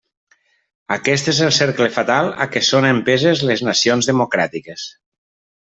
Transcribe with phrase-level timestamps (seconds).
[0.95, 4.91] Aquest és el cercle fatal a què són empeses les nacions democràtiques.